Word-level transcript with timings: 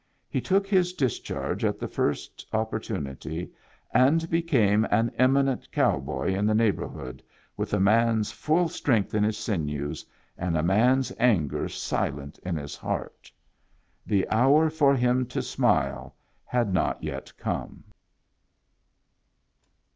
He 0.27 0.41
took 0.41 0.65
his 0.65 0.93
dis 0.93 1.19
charge 1.19 1.63
at 1.63 1.77
the 1.77 1.87
first 1.87 2.47
opportunity, 2.53 3.51
and 3.93 4.27
became 4.31 4.83
an 4.89 5.11
em 5.19 5.35
inent 5.35 5.69
cow 5.71 5.99
boy 5.99 6.33
in 6.33 6.47
the 6.47 6.55
neighborhood, 6.55 7.21
with 7.55 7.71
a 7.71 7.79
man's 7.79 8.31
full 8.31 8.67
strength 8.67 9.13
in 9.13 9.23
his 9.23 9.37
sinews, 9.37 10.03
and 10.39 10.57
a 10.57 10.63
man's 10.63 11.13
anger 11.19 11.69
si 11.69 12.09
lent 12.09 12.39
in 12.39 12.55
his 12.55 12.75
heart. 12.75 13.31
The 14.03 14.27
hour 14.29 14.71
for 14.71 14.95
him 14.95 15.27
to 15.27 15.41
smile 15.43 16.15
had 16.45 16.73
not 16.73 17.03
yet 17.03 17.31
come. 17.37 17.83